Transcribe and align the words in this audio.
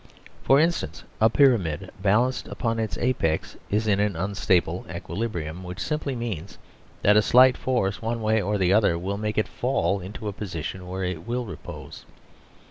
For 0.41 0.59
instance, 0.59 1.03
a 1.21 1.29
pyramid 1.29 1.91
balanced 2.01 2.47
upon 2.47 2.79
its 2.79 2.97
apex 2.97 3.55
is 3.69 3.85
in 3.85 3.99
unstable 3.99 4.87
equilibrium; 4.89 5.63
which 5.63 5.79
simply 5.79 6.15
means 6.15 6.57
that 7.03 7.17
a 7.17 7.21
slight 7.21 7.55
force 7.55 8.01
one 8.01 8.19
way 8.19 8.41
or 8.41 8.57
the 8.57 8.73
other 8.73 8.97
will 8.97 9.19
make 9.19 9.37
it 9.37 9.47
fall 9.47 9.99
into 9.99 10.27
a 10.27 10.33
position 10.33 10.87
where 10.87 11.03
it 11.03 11.27
will 11.27 11.45
repose. 11.45 12.05